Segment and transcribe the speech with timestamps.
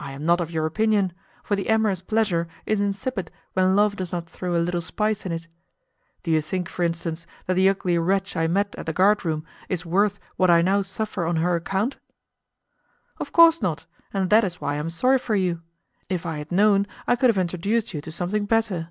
[0.00, 1.12] "I am not of your opinion,
[1.44, 5.30] for the amorous pleasure is insipid when love does not throw a little spice in
[5.30, 5.46] it.
[6.24, 9.44] Do you think, for instance, that the ugly wretch I met at the guard room
[9.68, 11.96] is worth what I now suffer on her account?"
[13.18, 15.62] "Of course not, and that is why I am sorry for you.
[16.08, 18.88] If I had known, I could have introduced you to something better."